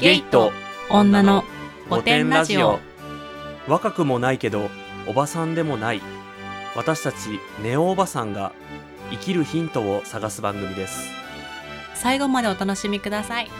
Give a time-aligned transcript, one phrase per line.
[0.00, 0.52] ゲイと
[0.90, 1.42] 女の
[1.90, 2.78] 御殿ラジオ。
[3.66, 4.70] 若くもないけど
[5.08, 6.00] おばさんでもない。
[6.76, 8.52] 私たちネオおばさんが
[9.10, 11.10] 生きるヒントを探す番組です。
[11.94, 13.50] 最後までお楽しみください。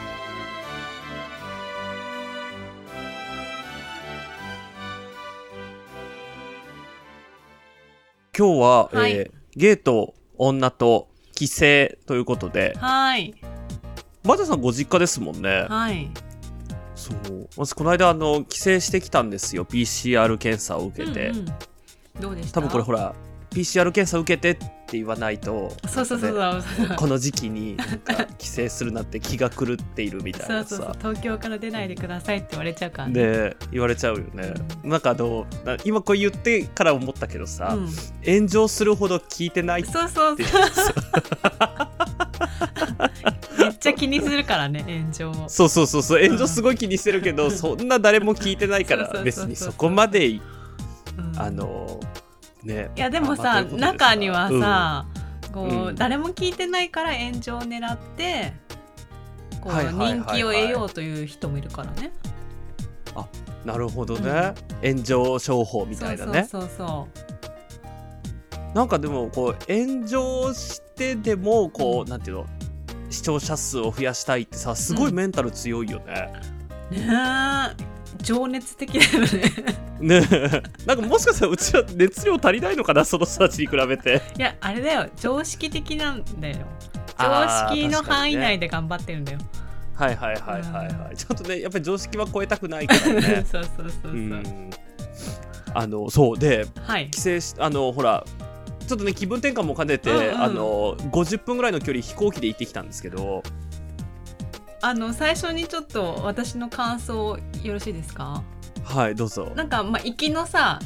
[8.36, 9.12] 今日は、はい。
[9.12, 11.56] えーゲイと女と帰省
[12.06, 12.76] ということで。
[12.78, 13.34] はい。
[14.22, 15.66] マジャさんご実家ですもんね。
[15.68, 16.08] はい
[17.26, 17.48] そう。
[17.56, 19.64] まずこの間あの帰省してきたんですよ。
[19.64, 21.46] PCR 検査を受けて、うんうん。
[22.20, 22.60] どうでした？
[22.60, 23.14] 多分これほら
[23.50, 24.54] PCR 検査受けてっ
[24.88, 26.88] て言わないとそうそうそうそう。
[26.88, 33.14] ねこの時期になんか帰省するなって気が狂っているみたいなそうそう東京から出ないでくださいって言われちゃうからね。
[33.14, 34.52] で言われちゃうよね、
[34.84, 37.88] なんかあのな今こう言ってから思ったけどさ、うん、
[38.24, 40.46] 炎上するほど聞いてないってそうそうそう。
[43.57, 45.48] め っちゃ気にするからね炎上を。
[45.48, 50.42] そうそうそうそう炎上すごい気にしてるけど、そんな誰も聞いてないから 別にそこまでうん。
[51.36, 52.00] あの
[52.64, 52.90] ね。
[52.96, 55.06] いやでもまあさ中にはさ、
[55.52, 55.94] こう、うん。
[55.94, 58.52] 誰も聞いてないから炎上を狙って
[59.60, 62.12] こう、人気を得ようという人もいるからね。
[62.22, 66.46] うんなるほどね、炎上商法みたいなね。
[66.48, 67.08] そうそうそ
[68.74, 72.46] なんかでもこう炎上してでもこう、なんていうの？
[73.10, 76.32] 視聴者数を増やしたいってさすごいメンタル強いよね。
[76.90, 77.06] うね
[77.80, 77.98] え。
[78.22, 79.28] 情熱的だよね。
[80.00, 80.62] ねえ。
[80.86, 84.22] なんかもしかしたらうちは熱量足りないのかなその人たちに比べて。
[84.36, 85.08] いやあれだよ。
[85.16, 86.56] 常識的なんだよ。
[87.18, 89.38] 常識の範囲内で頑張ってるんだよ、
[89.94, 91.16] はいはいはいはいはい。
[91.16, 93.44] ちょっとねやっぱり常識は超えたくないからね。
[93.50, 94.70] そうそうそうそう、うん。
[95.74, 96.38] あのそう。
[96.38, 97.10] ではい。
[97.10, 98.24] 帰省しあのほら
[98.88, 100.42] ちょっとね気分転換も兼ねて、うんうん。
[100.42, 103.42] あの50分ぐらいの距離飛行機で行ってきたんですけど。
[104.80, 108.42] あの最初にちょっと私の感想よろしいですか？
[108.84, 109.52] はいどうぞ。
[109.54, 110.78] なんかまあ行きのさ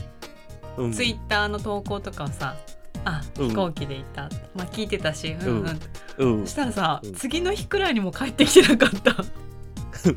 [0.76, 0.92] うん。
[0.92, 2.56] ツイッターの投稿とかをさ
[3.04, 3.48] あうん。
[3.50, 5.78] 飛行機で行った、まあ聞いてたし、うん。
[6.18, 6.36] うん。
[6.38, 6.46] うん。
[6.46, 7.12] そしたらさ、うん。
[7.12, 9.14] 次の日くらいにも帰ってきてなかった？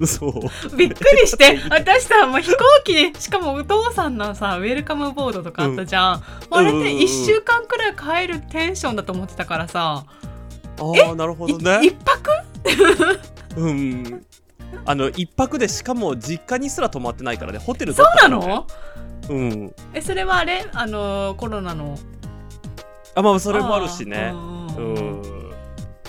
[0.05, 0.75] そう。
[0.75, 1.59] びっくりして。
[1.69, 10.05] 私さもう飛行機でしかもお父さんのさウェルカムボードとかあったじゃん、もうあれってうんうんうん1週間くらい帰るテンションだと思ってたからさ、
[10.79, 11.85] ああなるほいどね。
[11.85, 12.31] 一泊？
[13.57, 14.25] うん。
[14.85, 17.59] あの一泊でしかも実家にすら泊まってないからね。
[17.59, 18.67] ホテルそうなの？
[19.29, 19.75] うん。
[19.93, 20.65] えそれはあれ？
[20.73, 21.97] あのコロナの。
[23.13, 24.33] あまあそれもあるしね。
[24.33, 24.37] う
[24.81, 25.44] ん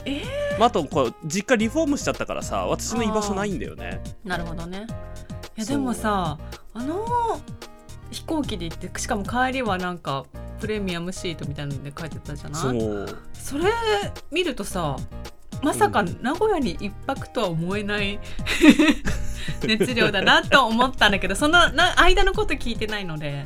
[0.07, 0.23] え
[0.59, 4.01] まあ、あとこう実家リフォームしちゃったからさ私の居場所ないんだよね。
[4.25, 4.87] なるほどね。
[5.57, 6.39] いやでもさ
[6.75, 7.05] あの
[8.11, 10.25] 飛行機で行ってしかも帰りはなんか
[10.61, 12.63] プレミアムシートみたいなので帰ってたじゃない？
[12.63, 13.19] そう。
[13.35, 13.65] それ
[14.31, 14.97] 見るとさ
[15.63, 18.19] まさか名古屋に一泊とは思えない
[19.67, 23.45] 熱量だなと思ったんだけどそのな間のこと聞いてないので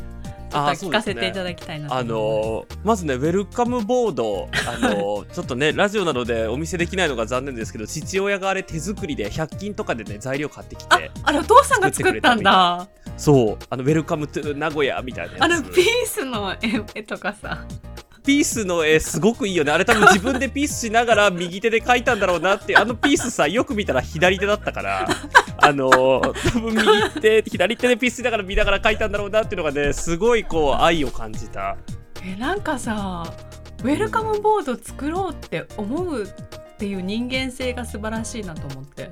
[0.51, 12.89] ちょっと聞かせていただきたいなとあのーまずねウェルカムボードあのー ちょっとねラジオなのでお見せできないのが残念ですけど父親があれ手作りで100均とかでね材料買ってきてああれお父さんが作ったんだ。
[13.17, 15.43] そうあの Welcome to 名古屋みたいなやつ。
[15.43, 17.67] あのピースの絵絵とかさ。
[18.25, 19.73] ピースの絵すごくいいよね。
[19.73, 25.09] あれ多分自分でピースしながら右手で描いたんだろうなってあのピースさよく見たら左手だったから
[25.71, 31.77] あのー多分右手左手でピースしながら見ながら描いたんだろうなっていうのがねすごいこう愛を感じた。
[32.25, 33.33] えなんかさ
[33.83, 36.27] ウェルカムボード作ろうって思うっ
[36.77, 39.11] ていう人間性が素晴らしいなと思って。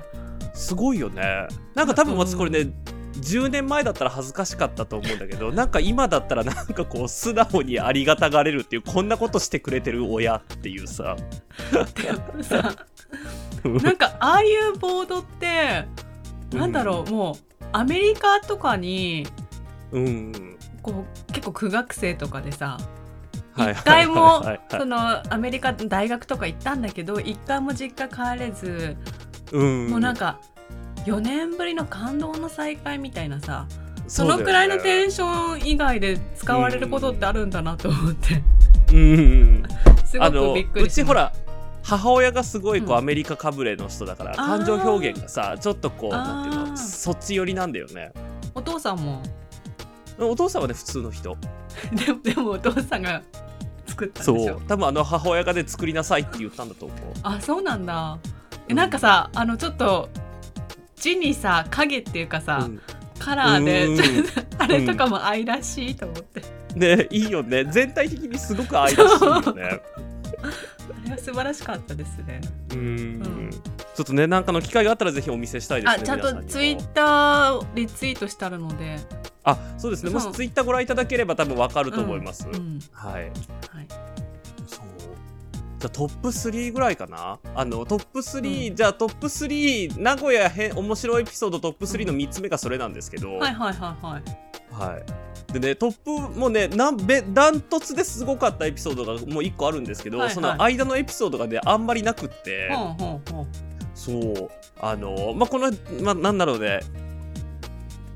[0.53, 1.47] すごいよね。
[1.73, 2.71] なんか多分私これね、
[3.19, 11.15] 10年前だったら恥ずかしかったと思うんだけど なんか今だったらなんかこう素直にありがたがれるっていうこんなことしてくれてる親っていうさ。
[12.41, 12.75] さ
[13.63, 15.85] なんかああいうボードって
[16.53, 19.27] なんだろう、もうアメリカとかに
[19.91, 20.57] うん。
[20.81, 22.77] こう結構苦学生とかでさ
[23.51, 28.95] はい一回もそのアメリカ大学とか行ったんだけど一回も実家帰れず、
[29.51, 29.87] うん。
[29.87, 30.39] もうなんか
[31.05, 33.67] 4年ぶりの感動の再会みたいなさ
[34.07, 38.41] そのくらいのテンション以外で使われることってあるんだなと思って、
[38.93, 39.63] うん。
[40.05, 41.33] すごくびっくりうちほら
[41.83, 42.97] 母親がすごいこう、うん。
[42.97, 48.11] アメリカかぶれの人だから感情表現がさちょっとこうなんていうのそっち寄りなんだよね。
[48.53, 49.23] お父さんも？
[50.19, 51.37] お父さんはね普通の人。
[52.05, 53.21] でもでもお父さんが
[53.87, 54.55] 作ったんそでしょ？
[54.55, 54.61] う。
[54.67, 56.97] 多分あの母親がね作りなさいって言ったんだと思う。
[57.23, 58.17] あそうなんだ。
[58.67, 60.09] えなんかさあのちょっと
[60.95, 62.81] 字にさ影っていうかさ、うん。
[63.19, 64.23] カラーで
[64.57, 66.41] あれとかも愛らしいと思って、
[66.75, 67.65] ねいいよね。
[67.65, 69.81] 全体的にすごく愛らしいよね
[70.91, 72.41] あれは素晴らしかったですね。
[72.71, 73.49] うん。
[73.51, 78.97] ちょっとねなんかの機会があったらぜひお見せしたいですねあちゃんとツイッターリツイートしてあるので。
[79.43, 80.11] あそうですね。
[80.11, 82.55] もしツイッターご覧いただければ多分わかると思います、うん。
[82.55, 82.79] うん。
[82.91, 83.23] はい。
[83.23, 83.31] はい。
[84.67, 84.85] そう。
[85.79, 87.39] じゃあトップ3ぐらいかな？
[87.55, 94.23] あのトップ3、じゃあトップ3名古屋へ面白いエピソードトップ3の3つ目がそれなんですけど、はいはいはいはい。
[94.91, 95.03] はい。
[95.51, 100.35] でね、トップもね、なんべダントツですごかったエピソードがもう1個あるんですけど、はいはい。
[100.35, 103.47] その間のエピソードがね、あんまりなくって、ほうほうほう。
[103.95, 104.49] そう、
[104.79, 106.81] あの、まあ、この、まあ、なんだろうね、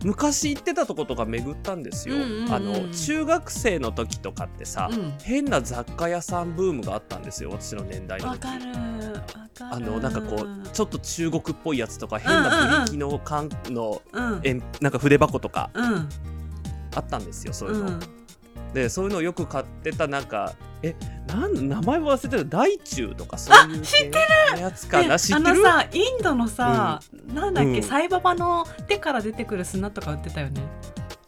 [0.04, 2.16] 昔行ってたとことか巡ったんですよ。
[2.16, 5.14] うんうんうんあの、中学生の時とかってさ、うん。
[5.24, 8.48] 変な雑貨屋さんブームがあったんですよ、私の年代の時。
[9.60, 14.40] あのなんかこうちょっと中国っぽいやつとか変なブリキの缶のうん。
[14.44, 15.70] えんなんか筆箱とか。
[15.74, 16.10] うん
[16.96, 18.00] あったんですよそういうの、うん。
[18.74, 20.96] でそういうのをよく買ってたなんかえ
[21.28, 22.44] なん名前忘れてた。
[22.44, 24.20] 大中とかそういう知って
[24.56, 25.50] るやつかねな知ってる。
[25.50, 27.00] あのさインドのさ、
[27.34, 27.84] なんだっけ、うん。
[27.84, 30.62] サイババの手から出てくる砂とか売ってたよね。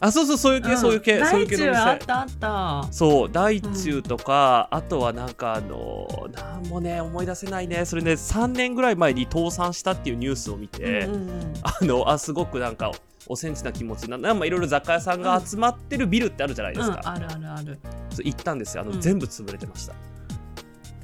[0.06, 2.94] あそうそうそういう系、そういう系そういう系の大中あっ店たあった。
[2.94, 7.86] そう大中とか、あとはなんかあのなんもね思い出せないね。
[7.86, 11.54] それね3年ぐらい前に倒産したっていうニュースを見て、うんうんうん。
[11.64, 12.92] あのあすごくなんか
[13.28, 17.80] おセンチな気持ちにななんかいろいろ雑貨屋さんが集まってるビルってあるじゃないですか、うんあるあるある。
[18.12, 18.84] そう行ったんですよ。
[18.84, 19.02] あの、うん。
[19.02, 19.94] 全部潰れてました。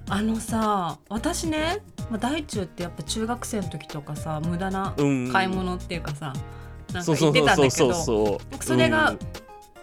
[0.10, 5.32] あのさ私ね、まあ、大中ってやっぱ中学生の時とかさ無駄なうん。
[5.32, 6.34] 買い物っていうかさ、
[6.94, 9.16] なんか言ってたんだけどそれが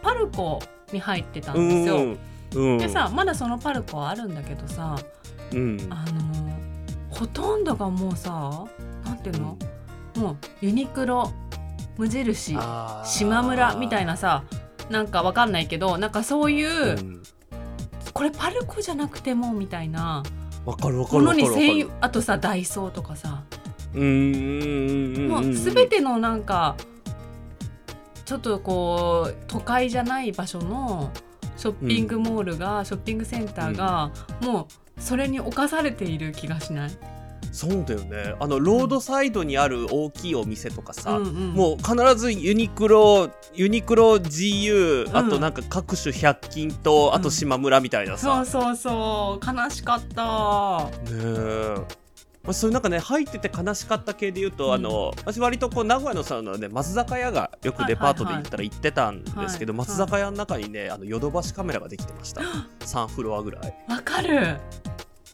[0.03, 0.61] パルコ
[0.93, 1.97] に入ってたんですよ。
[1.97, 2.19] うん。
[2.55, 2.79] うん。
[2.79, 4.97] でさまだそのパルコはあるんだけどさ
[5.53, 5.87] うん。
[5.91, 6.59] あの
[7.11, 8.65] ほとんどがもうさ
[9.05, 9.59] なんていうの、
[10.17, 11.33] もうユニクロ
[11.97, 13.09] 無印あー。
[13.09, 14.45] 島村みたいなさ
[14.91, 17.23] なんかわかんないけどなんかそういう、うん。
[18.15, 20.23] これパルコじゃなくてもみたいな
[20.65, 23.45] わかるわかものに専用あとさダイソーとかさ、
[23.95, 25.29] うん。
[25.29, 26.77] もう全てのなんか
[28.29, 31.11] ちょっとこう都会じゃない場所の
[31.57, 34.11] ショッピングモールが、ショッピングセンターが、
[34.43, 36.91] もうそれに侵されている気がしない、
[37.53, 38.35] そうだよね。
[38.39, 41.55] あのロードサイドにある大きいお店とかさ、うんうん。
[41.55, 45.17] もう必ずユニクロユニクロ GU、ん。
[45.17, 49.57] あとなんか各種100均とあと島村みたいなさ、そうそうそう。
[49.57, 50.85] 悲しかった。
[51.11, 52.08] ねえ
[52.45, 54.73] まあ、そういうなんかね入ってて悲しかった系で言うと、うん。
[54.75, 62.41] あの私割とこう名古屋のさあのね松坂屋がよくデパートで行ったら行ってたんですけど、はいはいはい松坂屋の中にねあのヨドバシカメラができてました。
[62.81, 63.75] 3フロアぐらい。
[63.89, 64.59] わかる。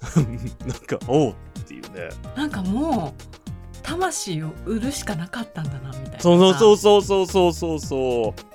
[0.66, 1.34] なんかおうっ
[1.66, 2.10] ていうね。
[2.36, 3.24] なんかもう
[3.82, 8.54] 魂を売るしかなかったんだなみたいなそうそうそうそうそうそうそうそう。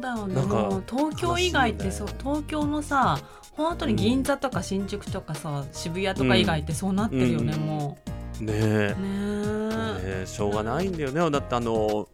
[0.00, 0.40] だよね。
[0.42, 3.18] もう東京以外ってそう東京のさ
[3.56, 7.60] 本当に銀座とか新宿とかさ、渋谷とか以外ってそうなってるよね、うん。
[7.60, 7.98] も
[8.40, 8.94] ねえ。
[8.98, 11.30] うねねええしょうがないんだよね。
[11.30, 12.08] だってあの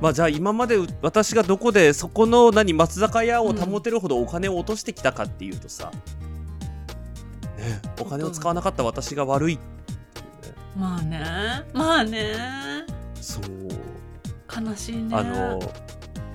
[0.00, 5.92] まあじゃあ今まで私がどこでそこの何松坂屋を保てるほどお金を落としてきたかっていうとさ、ね
[7.58, 10.56] えお金を使わなかった私が悪いっていうね。
[10.76, 11.20] まあね。
[11.72, 12.34] まあね。
[13.20, 13.42] そう。
[14.54, 15.16] 悲しいね。
[15.16, 15.58] あの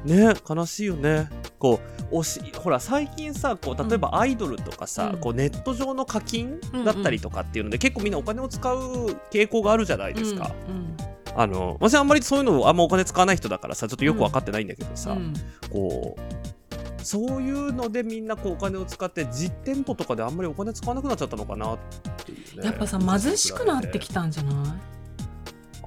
[0.04, 1.30] ね悲しいよね。
[1.60, 5.20] こうおしほら最近さこう例えばアイドルとかさ、うん。
[5.20, 10.96] こうネット上の課金だったりとかっていうので、結構みんなお金を使う傾向があるじゃないですか、うん
[11.36, 15.34] あの私あんまりそういうのあんまお金使わない人だからさちょっとよく分かってないんだけどさ、うん。
[15.70, 21.78] こうそういうのでみんなこうお金を使って実店舗とかであんまりお金使わなくなっちゃったのかなっ
[22.26, 24.54] ていうねやっぱさ貧しくなってきたんじゃない？
[24.54, 24.80] もも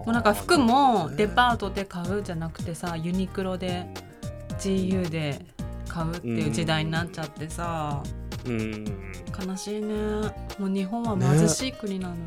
[0.06, 3.92] うなんか服もデパートで買うじゃなくてさユニクロで
[4.60, 5.44] GU で
[5.90, 8.02] 買うっていう時代になっちゃってさ、
[8.46, 8.84] うん。
[9.46, 9.94] 悲しいね。
[10.58, 12.20] もう日本は貧しい国なのよ、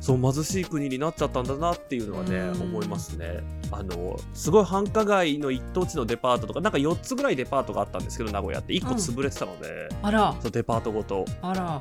[0.00, 2.62] そう貧しい国になっちゃったんだなっていうのはねうん。
[2.62, 3.40] 思いますね。
[3.72, 8.74] あのすごい繁華街の一等地のデパートとかなんか4つぐらいデパートがあったんですけど名古屋って。
[8.74, 10.36] 1個潰れてたので、あら。
[10.40, 11.24] そうデパートごと。
[11.42, 11.80] あら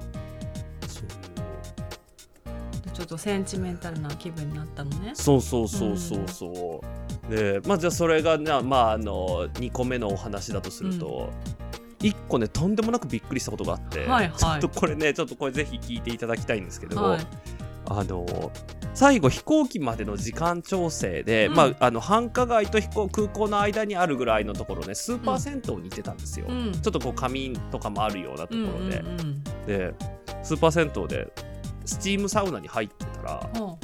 [2.96, 5.12] ちょっとセンチメンタルな気分になったのね。
[5.16, 6.82] そうそうそうそうそ
[7.30, 7.36] う。
[7.36, 11.30] でまあじゃあそれがねまああの2個目のお話だとすると、
[12.00, 14.32] 1個ねとんでもなくびっくりしたことがあって、はいはい。
[14.32, 17.28] ちょっとこれねちょっとこれぜひ聞いていただきたいんですけど、はい。
[17.88, 18.52] あの
[18.94, 21.54] 最後飛行機までの時間調整で、うん。
[21.54, 26.46] まああの繁華街と飛行空港の間にあるぐらいのところねスーパー銭湯に行ってたんですよ。
[26.48, 26.72] うん。
[26.72, 29.44] ちょっとこう仮眠とかもあるようなとこうんろで、うんうん。
[29.68, 29.94] で
[30.44, 31.28] スーパー銭湯で
[31.86, 33.78] スチームサウナに入ってたら、ほ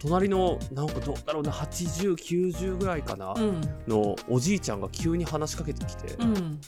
[0.00, 6.60] 隣のなんかどうだろうな8090ぐらいかな、うんのおじいちゃんが急に話しかけてきて「うん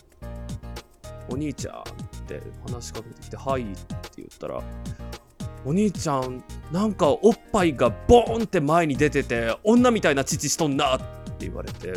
[1.30, 1.82] お兄ちゃん」っ
[2.26, 3.80] て話しかけてきて「はい」って
[4.18, 4.62] 言ったら
[5.64, 11.04] 「お兄ちゃんなんかおっぱいがボーンって前に出てて女みたいな乳しとんなって
[11.46, 11.94] 言われて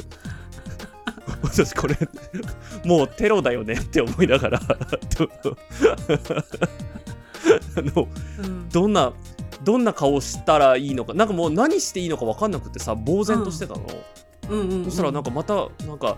[1.42, 1.98] 私これ
[2.86, 4.60] もうテロだよねって思いながら
[7.78, 8.08] あの
[8.40, 8.70] うん。
[8.70, 9.14] どんな
[9.64, 11.14] どんな顔したらいいのか。
[11.14, 13.86] なんかもう何していいのか分かんなくてさ呆然としてたの、
[14.50, 14.60] うん。
[14.60, 15.54] うんうんそしたらなんかまた
[15.86, 16.18] なんか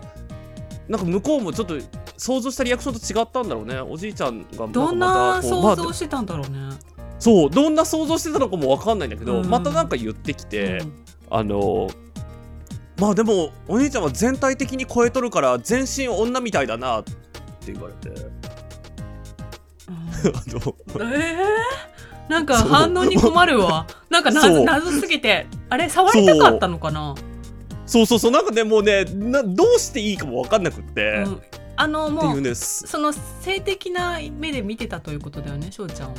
[0.88, 1.76] なんか向こうもちょっと
[2.18, 3.80] 想像したリアクションと違ったんだろうね。
[3.80, 6.70] おじいちゃんがどんな想像してたんだろうね。
[7.20, 9.50] そうどんな想像してたのかも分かんないんだけど、うん。
[9.50, 11.06] またなんか言ってきて、うん。
[11.30, 11.90] あの
[13.00, 17.14] まあでもお兄ちゃんは全体的に超えとるから全身女みたいだなって
[17.72, 18.10] 言われて
[20.34, 20.76] あの
[21.14, 23.88] えー、なんか反応に困るわ。
[24.10, 25.90] なんか謎謎すぎて、あれ？
[25.90, 27.16] 触りたかったのかな？
[27.86, 31.42] そうそうそうなんかねもうねなどうしていいかも分かんなくって、っうん、
[31.78, 36.16] あのてもいうその性的な目で見てたということだよね、翔ちゃんを。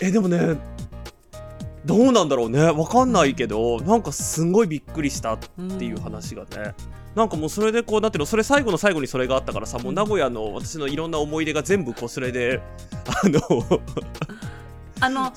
[0.00, 0.58] えでもね
[1.86, 2.72] どうなんだろうね。
[2.72, 6.74] 分かんないけどなんかすんごいびっくりしたっっていう話がね、
[7.14, 12.60] なんかもうそれでこうなってるそれ最後の最後にそれがあったからさもう名古屋の私のいろんな思い出が全部こうそれで
[13.06, 13.40] あの
[15.00, 15.32] あの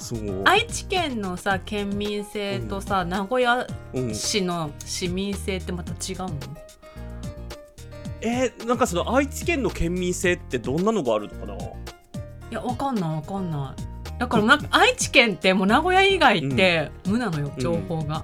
[0.45, 6.33] 愛知県のさ県民性とさ、名古屋うん、市の市民性ってまた違うの？
[8.21, 11.55] えーなんかその愛知県の県民性ってどんなのがあるのかな？
[11.55, 11.67] い
[12.51, 14.17] やわかんないわかんない。
[14.17, 18.23] だからなんか愛知県ってもう名古屋以外って無なのよ、うん情報が、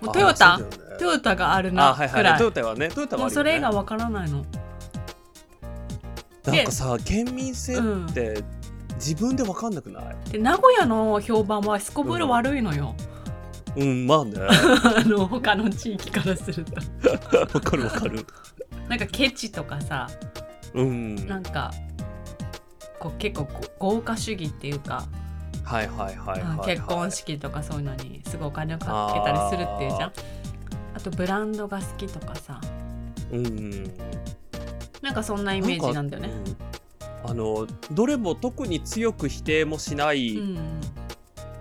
[0.00, 0.64] もうあトヨタ、ね。
[0.98, 2.24] トヨタがあるあなはいはい。
[2.24, 2.38] はい。
[2.38, 3.24] トヨタはねトヨタはね。
[3.24, 4.44] もうそれ以外わからないの。
[6.44, 8.42] なんかさ県民性って
[8.94, 10.30] 自分で分かんなくない？
[10.30, 12.94] で名古屋の評判はすこぶる悪いのよ、
[13.76, 14.38] うんまあね。
[14.40, 16.74] あの他の地域からすると。
[17.54, 18.26] わかるわかる。
[18.88, 20.08] なんかケチとかさ
[20.74, 21.26] うん。
[21.28, 21.70] なんか
[22.98, 25.04] こう結構ご豪華主義っていうか、
[25.68, 30.12] はいはいはいはい、結婚式とかそういうのにすごいお金をかけたりするっていうじゃん。
[30.94, 32.58] あとブランドが好きとかさ。
[33.30, 33.84] うん
[35.02, 36.30] なんかそんなイメージなんだよね。
[37.24, 37.30] うん。
[37.30, 40.80] あのどれも特に強く否定もしなういん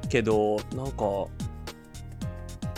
[0.07, 1.27] けど、なんか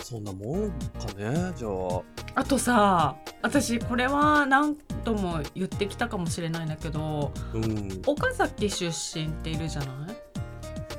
[0.02, 0.76] そんなもんか
[1.16, 2.02] ねじゃあ。
[2.34, 8.02] あとさ私これは何度も言ってきたかもしれないんだけどうん。
[8.06, 10.29] 岡崎出身っているじゃない？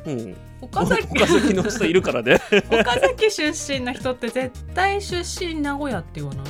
[0.06, 0.36] うん。
[0.62, 1.08] 岡崎。
[1.08, 2.40] 岡崎の人いるからね。
[2.72, 6.46] 岡崎出身の人って絶対出身名古屋って言わない？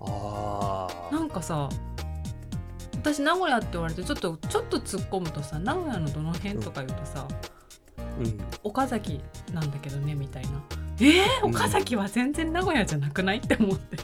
[0.00, 1.68] ああなんかさ
[2.94, 7.26] 私名古屋って言われてちょっとちょっと突っ込むとさ名古屋のどの辺とか言うとさ、
[8.20, 8.38] うん。
[8.64, 9.20] 岡崎
[9.52, 10.50] なんだけどねみたいな。
[11.00, 11.50] えー、うん。
[11.50, 13.38] 岡崎は全然名古屋じゃなくない？
[13.38, 13.98] って思って。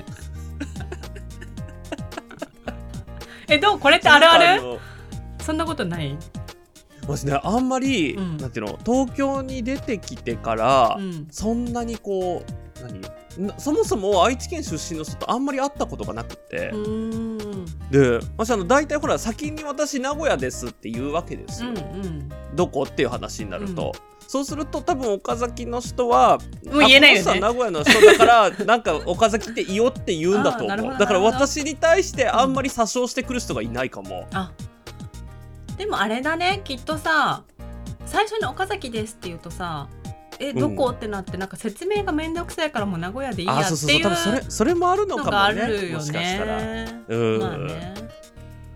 [3.55, 3.79] えどう？
[3.79, 4.63] これってあるある？
[4.63, 4.79] の
[5.41, 6.17] そんなことない？
[7.03, 8.37] 私ねあんまり、うん。
[8.37, 11.29] なんていうの東京に出てきてから、うん。
[11.31, 13.01] そんなにこう何？
[13.39, 16.71] なそもそも愛知県出身の人とあんまり会ったことがなくて、
[17.91, 22.29] で私あの大体ほら先に私名古屋ですって言うわけですよ、うんうん。
[22.55, 22.83] どこ？
[22.83, 23.93] っていう話になると、
[24.29, 27.41] そうすると多分岡崎の人はもう言えないよね。
[27.41, 30.99] 名古屋の人だから なんか岡崎っていいよって言うんだと思う。
[30.99, 34.53] だから私に対してあんまり詐称してくる人がいないかも、あ
[35.77, 37.45] でもあれだねきっとさ
[38.07, 39.89] 最初に岡崎ですって言うとさ
[40.39, 46.57] えどこ、ってなってなんか説明がめんどくさいからもう名古屋でいいやあっていうそれそれもあるののかもねがあるよもしかしたら。
[46.57, 47.03] ね。
[47.09, 47.95] うん、まあね。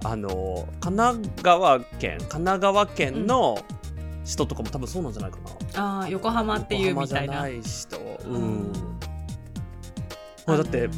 [0.05, 3.59] あの神奈川県神奈川県の
[4.25, 5.39] 人とかも多分そうなんじゃないか
[5.75, 7.35] な、ああ横浜っていうみたいな。
[7.35, 7.97] 横浜じゃない人。
[7.97, 8.43] ううん。
[8.71, 8.73] ん、
[10.47, 10.89] ほらだって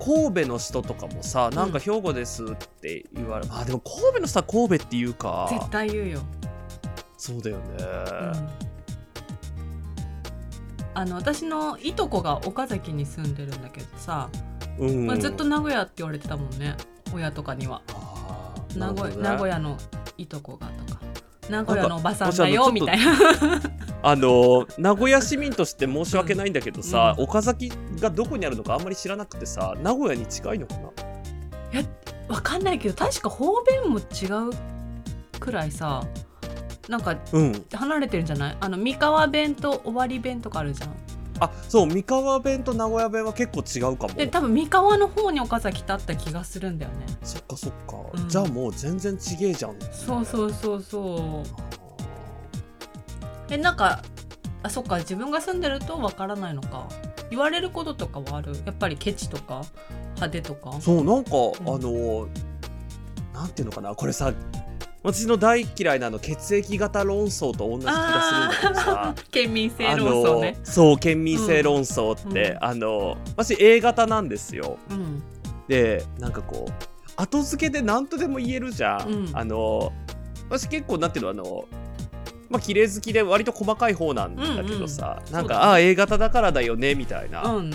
[0.00, 2.46] 神戸の人とかもさなんか兵庫ですっ
[2.80, 5.46] て言われ、あでも神戸の人は神戸っていうか。
[5.50, 6.20] 絶対言うよ。
[7.18, 8.48] そうだよね、うん。
[10.94, 14.30] あの私のいとこが岡崎に住んでるんだけどさ、
[14.78, 15.06] うん。
[15.06, 16.76] まあ、ずっと名古屋って言われてたもんね
[17.14, 17.82] 親とかには。
[18.74, 19.76] 名古,、名古屋の
[20.16, 20.89] いとこがとか
[21.48, 23.12] 名古屋のおばさんだよみたいな。
[24.02, 27.24] あの名古屋市民として申し訳ないんだけどさ、うん。
[27.24, 27.70] 岡崎
[28.00, 30.90] がどこにあるのかあんまり知らなくてさ名古屋に近いのかな？
[32.34, 34.52] わかんないけど確か方便も違う
[35.40, 36.02] くらいさ
[36.88, 37.64] なんかうん。
[37.74, 38.56] 離れてるんじゃない？
[38.60, 40.90] あの三河弁と尾張弁とかあるじゃん
[41.40, 44.14] あそう三河弁と名古屋弁は結構違うかも。
[44.14, 47.06] で多分三河の方に岡崎ってあった気がするんだよね。
[47.22, 48.28] そっかそっか、うん。
[48.28, 49.74] じゃあもう全然ちげえじゃん。
[49.90, 51.48] そうそうそうそう。
[53.52, 54.02] えなんか
[54.62, 56.86] あそっか自分が住んでるとわからないのか。
[57.30, 58.52] 言われることとかはある？
[58.66, 59.62] やっぱりケチとか
[60.16, 60.78] 派手とか？
[60.80, 61.34] そうなんか、ん。
[61.36, 62.28] あの
[63.32, 63.94] なんていうのかな？
[63.94, 64.32] これさ
[65.02, 69.14] 私の大嫌いなあの血液型論争と同じ気がするんだけどさ。
[69.30, 70.56] 県民性あ論争ね。
[70.58, 72.64] のそう県民性論争って、うん。
[72.64, 74.78] あの私 A 型なんですよ。
[74.90, 75.22] うん。
[75.68, 76.72] でなんかこう
[77.16, 79.30] 後付けで何とでも言えるじゃん、うん。
[79.32, 79.92] あの
[80.50, 81.64] 私結構なんていうのあの
[82.50, 85.54] まあ綺麗好きで割と細かい方なんだけどさ、なんか、そうだね。
[85.54, 87.72] ああ A 型だからだよねみたいな、うんうん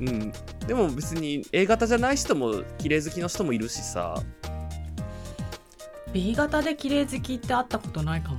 [0.00, 0.08] うん。
[0.08, 0.32] うん、
[0.66, 4.14] でも別に A 型じゃない人も綺麗好きの人もいるしさ
[6.16, 8.38] B 型で綺麗好きって会ったことないかも。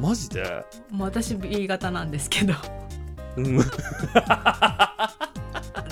[0.00, 0.64] マジで？
[0.90, 2.54] もう私 B 型なんですけど。
[3.36, 3.58] うん。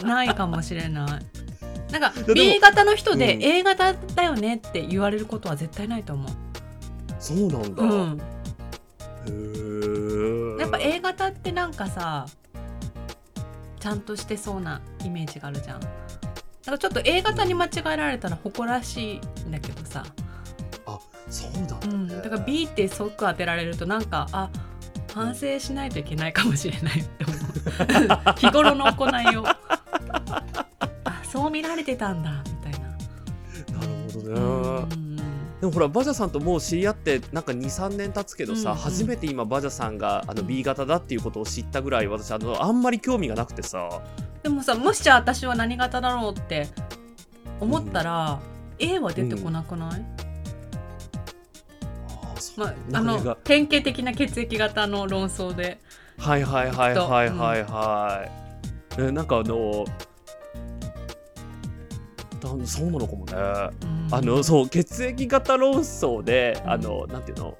[0.02, 1.92] ないかもしれない。
[1.92, 3.42] なんか B 型の人でうん。
[3.42, 6.26] A 型だよねって言われることは絶対ないと思
[7.18, 8.18] そうなんだ、う、うん、
[9.26, 9.32] へ
[10.56, 12.24] えやっぱ A 型ってなんかさ
[13.78, 15.80] ちゃんとしてそうなイメージがあるじゃん。
[15.80, 20.06] だからちょっと A 型に間違えられたら誇らしいんだけどさ、
[21.30, 21.94] そうだ、ね。
[21.94, 24.50] うん、だから B って即当てられるとなんかあ
[25.14, 28.34] 反省しないといけないかもしれないって思う。
[28.38, 29.46] 日頃の行いを。
[29.46, 32.88] あそう見られてたんだみたいな。
[33.78, 35.16] なるほどね、うん。
[35.16, 38.82] でもほらバジャさんともう知り合ってなんか23年経つけどさ、うんうん。
[38.82, 40.46] 初めて今バジャさんがあのうん。
[40.46, 43.88] B 型だっていうことを知ったぐらい私あのあんまり興味がなくてさ。
[44.42, 46.68] でもさもしじゃあ私は何型だろうって
[47.60, 48.40] 思ったら、
[48.78, 50.04] A は出てこなくない、う
[52.56, 55.78] まあ、あの典型的な血液型の論争で。
[56.18, 58.24] はいはいはいはいはいは
[58.98, 59.86] い、えなんかあの
[62.40, 63.32] だそうなのかもね、
[63.82, 64.08] うん。
[64.10, 66.70] あのそう血液型論争で、うん。
[66.70, 67.56] あのなんていうの？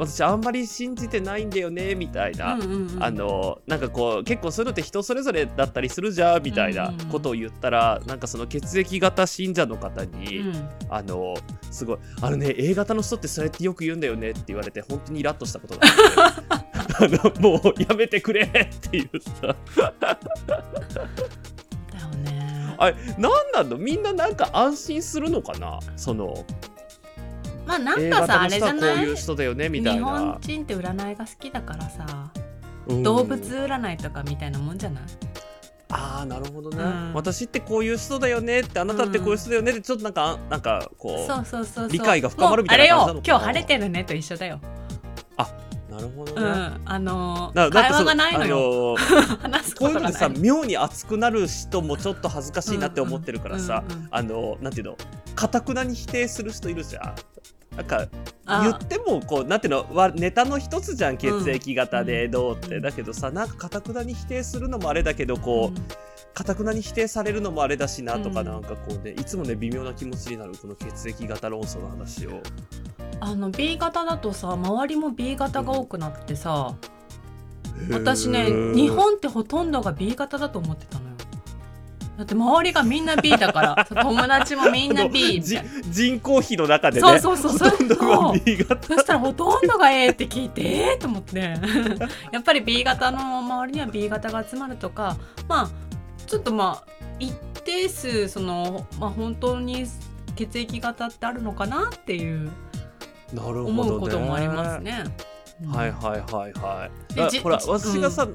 [0.00, 3.02] 私あんまり信じてないんだよねみたいな、うんうんうん。
[3.02, 10.68] あのなんかこう結構そういうのって人それぞれだったりするじゃんみたいなことを言ったら、なんかその血液型信者の方に、うん。
[10.88, 11.34] あの
[11.70, 16.70] すごいあのね A 型の人ってそうやってよく言うんだよねって言われて本当にイラッとしたことがあって。
[17.00, 20.18] あのもうやめてくれっていうさだ
[22.00, 22.74] よね。
[22.76, 23.78] あれ何なの？
[23.78, 25.78] みんななんか安心するのかな？
[25.96, 26.44] その
[27.70, 32.32] まあなんかさあれじゃな人はこういうい人だよねみたい日本な、人って占いが好きだからさ、
[32.88, 33.02] うん。
[33.02, 35.04] 動物占いとかみたいなもんじゃない？
[35.92, 37.12] ああなるほどね、うん。
[37.14, 41.88] 私ってこういう人だよねってあなたってこういう人だよねってちょっとなんかなんかこうそうそうそうそう。
[41.88, 43.20] 理解が深まるみたいな感じなのかな。
[43.20, 44.60] あれよ今日晴れてるねと一緒だよ、
[45.90, 48.96] なるほどね、うん、あのだから会話がないのよ、よ。
[49.42, 54.08] あの 話すこういうのでさ妙に熱くなる人もちょっと恥ずかしいなって思ってるからさうんうんうん。
[54.12, 54.96] あのなんていうの？
[55.34, 57.14] かたくなに否定する人いるじゃん。
[57.76, 58.08] なんか
[58.46, 62.30] あ言ってもこうなんていうのわネタの一つじゃん血液型でうん。
[62.30, 68.46] どうって、うんだけどさなんかかたくなに否定するのもあれだけどこうかたくなに否定されるのもあれだしなとか、うん。
[68.46, 72.40] なんかこうねいつもね微妙な気持ちになるこの血液型論争の話を。
[73.20, 76.74] あの B 型だとさ周りも B 型が多くなってさ
[77.90, 81.09] 私ね日本ってほとんどが B 型だと思ってたのよ
[82.20, 87.18] だって周りがみんな B だからそう 友達もみんな B 人口比の中でね。
[87.18, 87.70] そうそうそう。
[87.70, 88.40] ほとんどがそう。
[88.44, 88.86] B 型。
[88.94, 91.40] そしたらほとんどが A って聞いてえー、と思って。
[92.30, 95.16] やっぱり B 型の周りには B 型が集まるとか
[95.48, 95.70] まあ
[96.26, 97.32] ちょっとまあ一
[97.64, 99.86] 定数その、まあ、本当に
[100.36, 102.50] 血液型ってあるのかなっていう
[103.32, 105.04] なるほど、ね、思うこともありますね。
[105.66, 106.88] はいはいはいは
[107.30, 107.40] い。
[107.40, 108.28] ほらじ私がさ、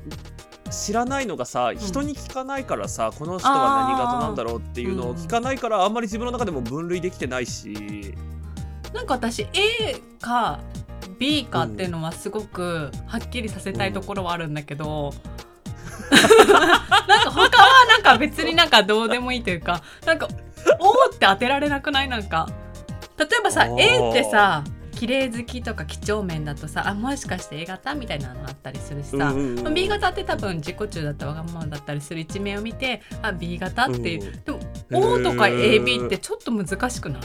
[0.71, 8.13] 知らないのがさ人に聞かないからさ、この人は何型なんだろうっていうのを聞かないからあんまり自分の中でも分類できてないし。
[8.93, 10.60] なんか私 A か
[11.19, 15.13] B かっていうのはすごくはっきりさせたいところはあるんだけど、
[17.08, 20.28] なんか他はなんか別になんかどうでもいいというかなんか
[20.80, 22.08] 「おー」って当てられなくない？
[22.10, 22.49] なんか
[23.17, 24.63] 例えばさ A ってさ
[24.95, 29.34] 綺麗好きとか几帳面だとさあもしかして A 型みたいなのあったりするしさ、
[29.73, 34.43] B 型って多分自己中だったわがままだったりする一面を見てあ B 型っていう、うん。
[34.43, 34.51] で
[34.91, 37.21] も O とか AB ってちょっと難しくない？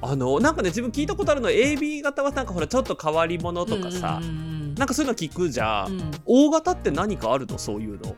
[0.00, 4.74] あのなんかね自分聞いたことあるのは AB 型はなんかほらちょっと変わり者とかさ、うんうんうんうん。
[4.74, 5.92] なんかそういうの聞くじゃん。
[5.92, 6.10] うん。
[6.24, 7.58] O 型って何かあるの？
[7.58, 8.16] そういうの。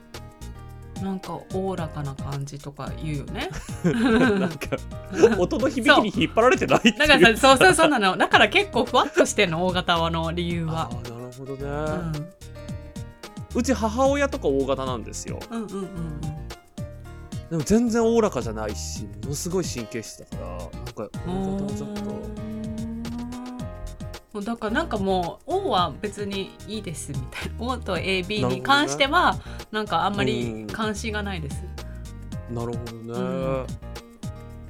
[1.01, 3.49] なんかおおらかな感じとか言うよね。
[3.83, 4.77] なんか
[5.37, 6.97] 音の響きに引っ張られてないっていう。
[6.99, 10.89] だからさそうそうそうなのだから結構ふわっとしてんの大型の理由あは。
[10.91, 11.63] ーなるほどね、
[13.55, 15.39] ううち母親とか O 型なんですよ。
[15.51, 16.45] んうんうんうんうん
[17.49, 21.89] でも全然おおらかじゃないしものすごい神経質だからなんかなんかもうちょっ
[24.33, 29.39] とだからなんかもう O は別にいいですみたいな O と AB に関しては
[29.75, 30.67] なんかあんまうりん。
[30.67, 31.61] 関心がないです。
[32.49, 33.65] なるほどね、うん。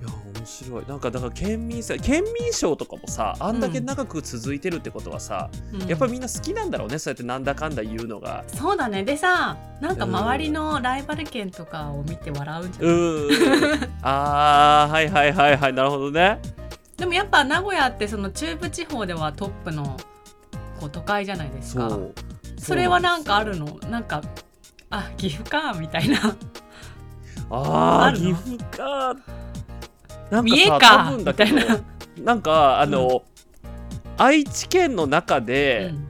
[0.02, 0.86] いや本面白い。
[0.88, 5.88] なんかだから県民さ県民賞とかもさあんだけ長く続いてるってことはさ、うん。
[5.88, 8.44] やっぱりみんな好きなんだろうねそうやってなんだかんだ言うのが。
[8.48, 9.04] そうだね。
[9.04, 13.90] でさなんか周りのライバル県とかを見て笑うんじゃうない、ーん。
[14.02, 16.40] あーはいはいはいはいなるほどね。
[16.98, 19.98] でもやっぱ名古屋ってその中部地方ではトップの
[20.80, 22.00] こう都会じゃないですか。
[22.58, 23.78] それはなんかあるの？
[23.92, 24.22] なんか
[24.90, 26.36] あ岐阜かみたいな。
[27.50, 29.16] ああ岐阜か
[30.32, 31.84] なんか多分だけどみたいな、
[32.24, 33.24] なんかあの、
[34.18, 36.08] 愛知県の中で、うん。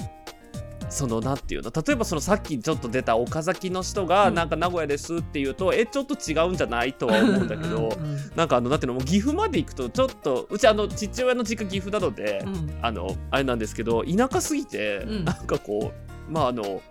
[0.87, 1.71] そのなんていうの？
[1.75, 4.35] 例えばそのさっきちょっと出た岡崎の人がうん。
[4.35, 6.93] なんか名古屋ですって言うと、えちょっと違うんじゃない？
[6.93, 8.05] とは思うんだけど、うん。
[8.05, 8.31] うん。
[8.35, 12.79] なんかあのなんていうのもう岐阜まで行くとちょっとうちあの父親の実家岐阜なので、うん。
[12.81, 15.25] あのあれなんですけど田舎すぎて、うん。
[15.25, 15.91] なんかこ
[16.29, 16.81] うまああの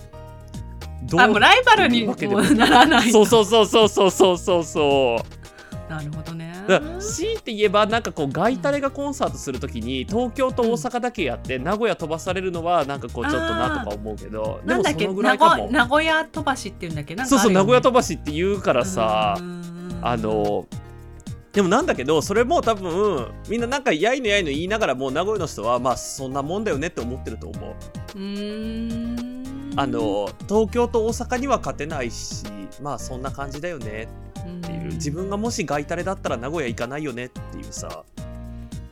[1.05, 5.91] どあもうライバルにももならないそうそうそうそうそうそうそうそう。
[5.91, 6.65] なるほどね。
[6.67, 15.63] だから強いて言えばなんかこうガイタレがコンサートするときに東京と大阪だけやって名古屋飛ばされるのはなんかこうちょっとなとか思うけどでなんだっけもそのぐら名いかも。
[15.67, 17.15] 古名古屋飛ばしっていうんだっけ？
[17.15, 19.37] なんかそうそう名古屋飛ばばしって言うからさ
[20.01, 20.67] あの
[21.53, 27.75] でもなんだけどそれも多分みんななんかやいのやいの言いながらもう名古屋の人はまあそんなもんだよねって思ってると思う。
[28.17, 29.14] うーん
[29.77, 32.45] あの東京と大阪には勝てないし
[32.81, 34.09] まあそんな感じだよね。
[34.39, 34.93] っていう。
[34.93, 38.05] 自分がもしガイタレだったら名古屋行かないよねっていうさ。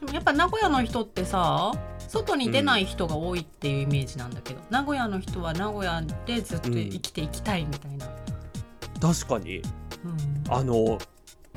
[0.01, 1.73] でもやっぱ名古屋の人ってさ
[2.09, 8.07] 外に出ない人が多いっていうイメージなんだけど、名古屋の人は名古屋でずっと生きていきたいみたいな、
[9.01, 9.59] 確かに。
[9.59, 10.53] うん。
[10.53, 10.99] あの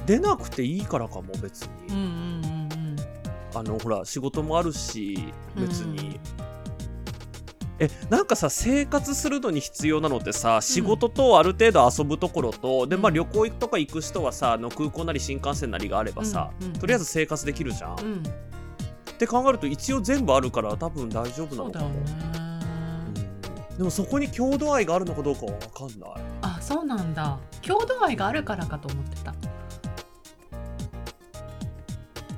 [0.05, 2.05] 出なくていいからかも別に、うんうんう
[2.91, 2.95] ん。
[3.53, 5.67] あのほら仕事もあるしうん。
[5.67, 6.19] 別に、
[7.79, 16.67] えなんかさ生活するのに必要なのってさ仕事とある程度遊ぶところと、でまあ旅行とか行く人はさあの空港なり新幹線なりがあればさ、うん。
[16.67, 16.73] うん。
[16.73, 18.05] とりあえず生活できるじゃん、うん。
[18.05, 18.23] うん
[19.15, 21.89] って考えると一応全部あるから多分大丈夫なのかも、
[23.77, 26.09] でもそこに郷土愛があるのかどうかは分かんない。
[26.41, 27.39] あそうなんだ。
[27.61, 29.33] 郷土愛があるからかと思ってた。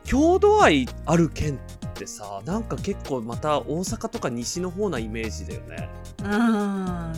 [0.03, 5.89] 郷土愛ある県ってさなんか結構また大阪とか西の方なイメージだよね。
[6.23, 7.13] うん。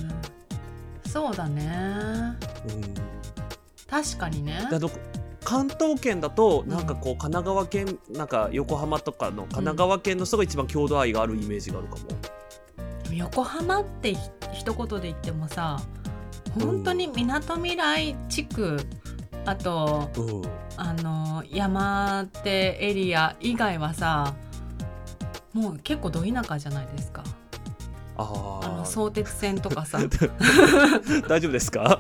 [1.09, 2.37] そうだね。
[2.67, 2.93] うん。
[3.89, 4.67] 確かにね。
[4.69, 4.89] だと
[5.43, 6.69] 関東圏だとうん。
[6.69, 12.01] なんかこう神奈川県なんか横浜とかの神奈川県の人が一番郷土愛があるイメージがあるかも、
[13.13, 14.19] 横浜ってひ
[14.53, 15.79] 一言で言ってもさ
[16.59, 18.77] 本当にみなとみらい地区
[19.45, 20.41] あとうん、
[20.77, 24.35] あの山手エリア以外はさ
[25.53, 27.23] もう結構ど田舎じゃないですか。
[28.17, 29.97] あああの相鉄線とかさ。
[31.27, 31.99] 大丈夫ですか？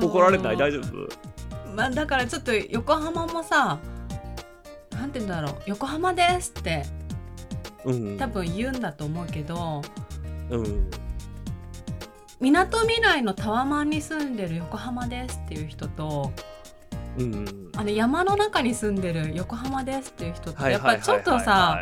[0.00, 0.56] 怒られない？
[0.56, 1.08] 大丈夫？
[1.74, 3.78] まあだからちょっと横浜もさ
[4.92, 5.56] なんて言うんだろう。
[5.66, 6.84] 横浜ですって
[7.84, 8.16] うん。
[8.18, 9.82] 多分言うんだと思うけど
[10.50, 10.90] うん。
[12.40, 16.32] みなとみらいのタワマンに住んでる横浜ですっていう人と
[17.18, 21.80] うんあの山の中に住んでる横浜ですっていう人っはいはいぱちょっとさ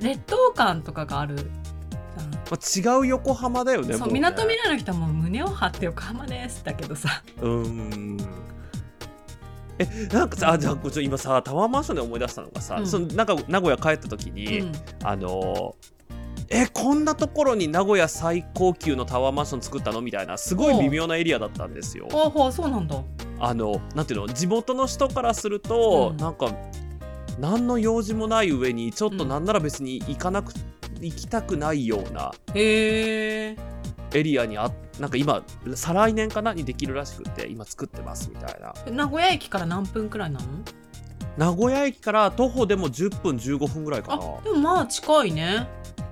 [0.00, 1.36] 劣等感とかがある。
[1.36, 3.94] じまあ、違う横浜だよね。
[3.96, 7.22] そうみなとみらいの人はもう胸を張って横浜ですだけどさ。
[7.40, 8.18] うん。
[9.78, 12.86] えなんかさあじゃあ今さタワーマンションで思い出したのがさ、うん。
[12.86, 14.72] そのなんか名古屋帰った時うに、ん。
[15.04, 15.99] あのー
[16.52, 20.00] えこんなところに名古屋最高級のタワーマンション作ったの？
[20.00, 22.08] みたいなすごい微妙なエリアだったんですよ。
[22.10, 22.30] ほう。
[22.30, 23.00] ほうそうなんだ。
[23.38, 24.28] あのなんていうの？
[24.28, 26.16] 地元の人からすると、うん。
[26.16, 26.52] なんか
[27.38, 29.30] 何の用事もない上にちょっとうん。
[29.30, 30.52] なんなら別に行かなく、
[31.00, 33.56] 行きたくないようなエ
[34.12, 35.44] リアにあなんか今
[35.76, 38.74] 再来年かなにできるらしくって今作ってますみたいな。
[38.90, 40.46] 名古屋駅から何分くらいなの？
[41.36, 45.68] 名古屋駅から徒歩でも10分15分ぐらいかあなでもまあ近いね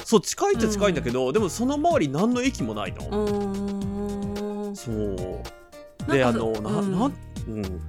[0.08, 6.10] そう近いっちゃ近いんだけど、でもその周り何の駅もないの、そう。
[6.10, 6.98] であのな、うん。
[6.98, 7.12] なん
[7.46, 7.80] うん。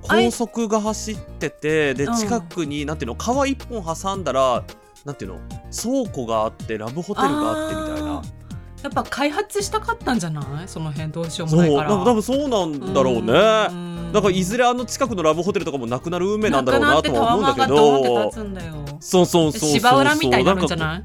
[0.00, 2.16] 高速が走っててでうん。
[2.16, 4.64] 近くに、なんていうの川一本挟んだら
[5.04, 8.22] なんていうの倉庫があってラブホテルがあってみたいな。
[8.82, 10.68] やっぱ開発したかったんじゃない？
[10.68, 11.90] その辺どうしようもそうないから。
[11.90, 14.12] 多分多分そうなんだろうね、ん。
[14.14, 18.32] だからいずれあの近くのラブホテルとかもなくなる運命なんだろうなとは思うんだけど。
[19.00, 21.02] そうそうそうそうそう芝浦みたいになるんじゃいない？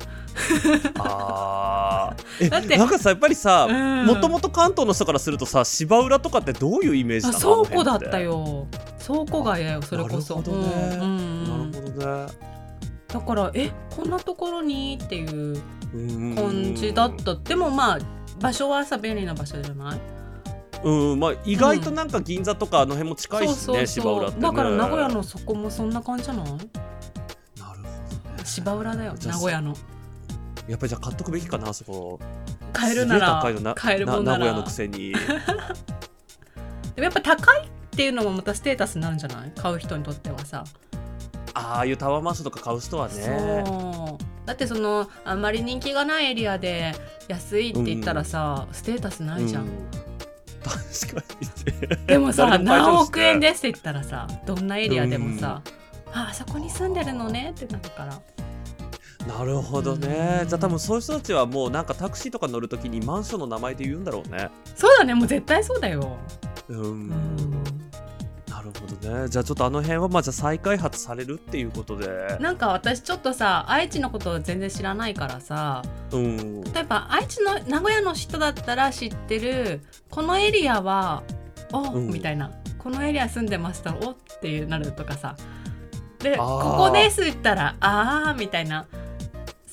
[0.99, 2.15] あ
[2.49, 4.05] だってなんかさやっぱりさうん。
[4.05, 7.63] もともと関東の人からするとさ芝浦とかってどういうイメージあなの？
[7.65, 8.31] 倉庫だったよ。
[8.31, 8.67] よ
[9.05, 10.35] 倉庫街だよそれこそ。
[10.37, 10.73] なるほどね。
[10.95, 12.33] うんうんなるほどね。
[13.07, 15.61] だからえこんなところにっていう
[15.93, 17.35] うん感じだった。
[17.35, 17.99] でもまあ
[18.39, 19.99] 場所はさ便利な場所じゃない？
[20.83, 23.87] うんまあ意外となんか銀座とかあの辺も近いしね、そうそうそう。
[23.87, 24.41] 芝浦ってね。
[24.41, 26.45] だから名古屋のそこもそんな感じじゃない？
[26.45, 26.69] なるほどね。
[28.43, 29.75] 芝浦だよ名古屋の
[30.67, 32.19] やっぱりじゃあ買っとくべきかなあそこ。
[32.71, 34.37] 買えるなら買えるもんなら。
[34.39, 35.13] な名古屋のくせに。
[36.95, 39.51] でもやっぱ高いっていうのもまたステータスになるんじゃない？
[39.55, 40.63] 買う人にとってはさ、
[41.53, 43.63] ああいうタワーマンションとか買う人はね。
[44.45, 46.93] だってそのあんまり人気がないエリアで
[47.27, 49.69] 安いって言ったらさ、ステータスないじゃん、うん。
[50.63, 51.23] 確か
[51.99, 55.61] にでもさ何億円ですって言ったらさどんなエリアでもさ、
[56.13, 58.19] ああそこに住んでるのねってなるから
[59.27, 60.47] なるほどね、うん。
[60.49, 64.49] じゃあ多分そういう人たちはもうなんかタクシーとか乗るときにマンションの名前で言うんだろうね。
[64.75, 66.17] そうだねもう絶対そうだよ、
[66.67, 67.09] うん、うん、
[68.47, 69.27] なるほどね。
[69.29, 72.37] じゃあちょっとあの辺はまあじゃあ再開発されるっていうことで。
[72.39, 76.61] なんか私ちょっとさ愛知のことを全然知らないからさうん。
[76.63, 81.23] 例えば愛知の名古屋の人だったら知ってるこのエリアは
[81.71, 82.07] お、うん。
[82.07, 82.51] みたいな。
[82.77, 85.37] このエリア住んでましたおってなるとかさ。
[86.19, 88.87] でここですって言ったらあーみたいな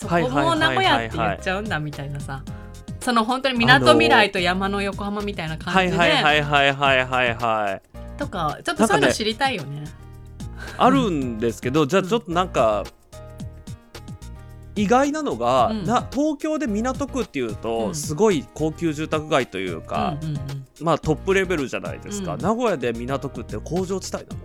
[0.01, 2.43] そこも名古屋って言っちゃうんだみたいなさ
[3.01, 9.85] その本当にみなとみらいと山の横浜みたいな感じで、はいはいはいはいはいはいはいとかちょっとそういうの知りたいよね。
[10.77, 12.85] あるんですけどじゃあちょっとなんか
[14.77, 24.41] 意外なのが、うんな東京で港区っていうと、うんすごい高級住宅街というか、うんうんうんまあトップレベルじゃないですか、うん名古屋で港区って工場地帯なの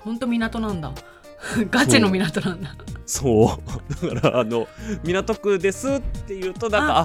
[0.00, 0.92] 本当港なんだ。
[1.70, 2.74] ガチの港なんだ。
[3.06, 3.58] そ
[4.02, 4.14] う。
[4.14, 4.68] だからあの
[5.04, 7.02] 港区ですっていうとなんかあ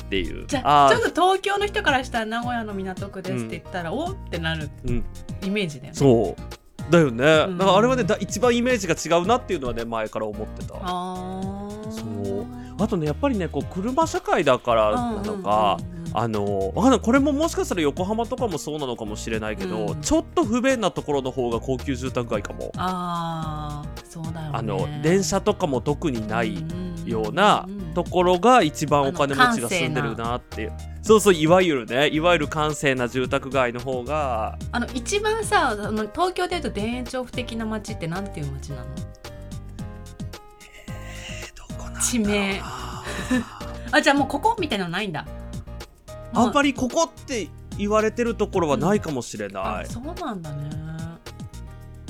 [0.00, 0.46] っていう。
[0.46, 5.04] じゃああちょっと東京の人からしたら名古屋の港区ですって言ったら、おってなるうん、
[5.42, 5.98] イメージだよね。
[5.98, 6.90] そう。
[6.90, 7.58] だよね、ん。
[7.58, 10.74] だからあれはねだ一番イメージが違うなっていうのはね前から思ってた。
[10.76, 12.02] あそ
[12.84, 12.88] う。
[12.88, 15.92] とねやっぱりねこう車社会だからなのか、うんうんうん。
[15.92, 17.00] うんあのわかんない。
[17.00, 20.00] これももしかしたら横浜とかもそうなのかもしれないけど、うん。
[20.00, 24.50] ちょっと不便なところの方が高級住宅街かも、あーそうだよね。
[24.54, 26.64] あの電車とかも特にない
[27.04, 30.72] ようなところが一番お金持ちが住んでるなっていう。
[31.02, 32.08] そうそういわゆるね。
[32.08, 34.58] いわゆる閑静な住宅街の方が。
[34.72, 38.84] あの一番さあの東京でいうと田園調布的な街ってなんていう街なの？
[38.84, 38.90] ど
[41.76, 42.00] こなんだろうな。
[42.00, 42.60] 地名。
[43.90, 45.26] あじゃあもうここみたいなのないんだ。
[46.32, 50.70] あんまりここって言われてるところはないかもしれない、あそうなんだね。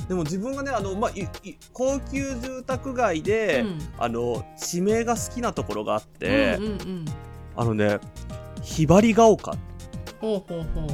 [0.08, 1.10] でも自分がねあの、まあ、
[1.74, 3.78] 高級住宅街で、うん。
[3.98, 7.04] あの地名が好きなところがあって、うんうんうん、
[7.56, 7.98] あのね
[8.62, 9.52] ひばりが丘
[10.18, 10.88] ほうほうほう。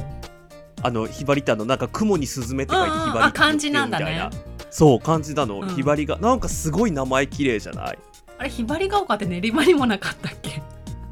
[0.81, 3.05] あのひばりってあのなんか雲にスズメって書いてうんうん。
[3.05, 4.29] ひばりあ漢字なんだね。
[4.69, 5.69] そう漢字なの、うん。
[5.69, 7.99] ひばりがなんかすごい名前綺麗じゃない？
[8.37, 10.61] あれひばりが丘って練馬にもなかったっけ？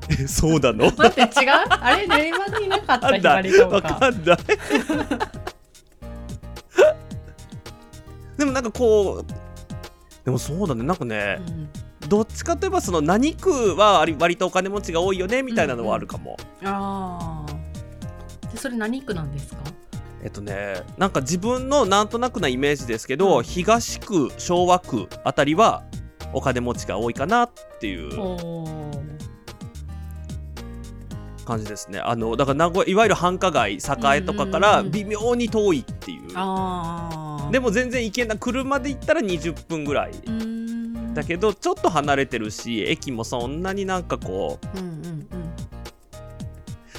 [0.10, 0.86] え そうなの？
[0.92, 1.50] 待って違う？
[1.70, 4.10] あれ練馬になかったひばりがわ丘か。
[4.12, 4.38] んない。
[8.38, 9.34] でもなんかこう
[10.26, 10.84] でもそうだね。
[10.84, 11.40] なんかね、
[12.02, 12.10] うん。
[12.10, 17.54] どっちかといえばその何区は割割とお金持ちが多いよねみたいなのはあるかも、ああ
[18.52, 19.58] でそれ何区なんですか？
[20.24, 23.44] えっとねなんか自分のなんとなくなイメージですけど、うん。
[23.44, 25.84] 東区昭和区あたりは
[26.34, 28.20] お金持ちが多いかなっていう。
[28.20, 28.92] お
[31.44, 32.00] 感じですね。
[32.00, 36.28] あのだから名古屋いわゆる繁華街栄とかから微妙に遠いっていう、
[37.52, 40.12] でも全然行けない車で行ったら20分ぐらい、
[41.14, 44.78] だけどちょっと離れてるし駅もそんなになんかこう。
[44.78, 45.50] んうんうん。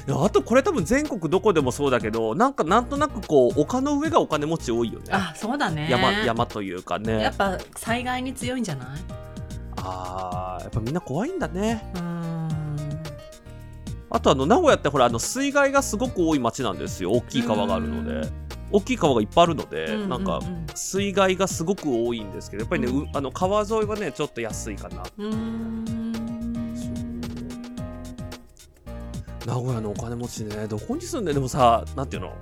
[0.06, 5.06] うあとこれ多分全国どこでもそうだけどなんかなんとなくこう丘の上がお金持ち多いよね。
[5.12, 5.88] あそうだね。
[5.90, 8.88] 山山というかやねっぱ災害に強いんじゃない？
[9.78, 11.90] あーやっぱみんな怖いんだね。
[11.94, 12.43] うーん
[14.14, 17.10] あとあの名古屋ってほらあの水害がすごく多い町なんですよ。
[17.10, 18.30] 大きい川があるので。
[18.70, 20.66] 大きい川がいっぱいあるので、うなんかうん。
[20.72, 25.02] 水害がすごく多いんですけどやっぱりね、うあの川沿いはねちょっと安いかな。
[29.46, 32.36] 名古屋のお金持ちねどこに住んででもさなんていうの？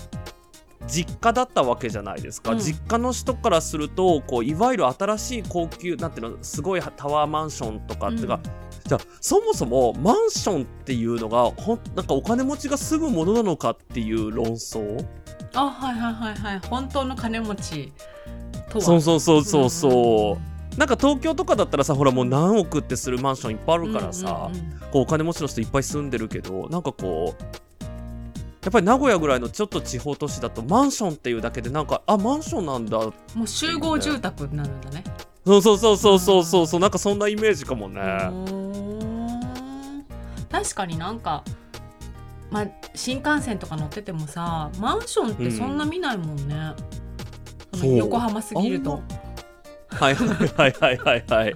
[0.87, 2.59] 実家だったわけじゃないですか、うん。
[2.59, 6.37] 実家の人からするとこういわゆる新しい高級なんていうの？
[6.43, 8.41] すごいタワーマンションとかっていうか、
[8.87, 15.05] じゃあそもそもマンションっていうのがほんなんかお金持ちが住むものなのかっていう論争？
[15.55, 16.59] あはいはいはいはい。
[16.68, 17.92] 本当の金持ち
[18.71, 18.85] とは。
[18.85, 20.38] そうそうそうそうそ
[20.73, 27.42] う、んなんか東京とかだったらさほらもう何億ってするマンションいっぱいあるからさ、うんうんうんこうお金持ちの人いっぱい住んでるけどなんかこう
[28.62, 33.12] やっぱり名古屋ぐらいのちょっと地方都市だとマンションっていうだけでなんかあマンションなんだも
[33.45, 35.03] う集合住宅になるんだね
[35.44, 36.66] そうそうそうそうそうそう。
[36.66, 38.00] そうなんかそんなイメージかもね、
[40.50, 41.42] 確かになんか
[42.52, 46.74] まあ、新幹線とか乗っててもさマンションってそんな見ないもんね、
[47.83, 49.02] う横浜すぎると。
[49.88, 51.55] はいはいはいはいはいはい。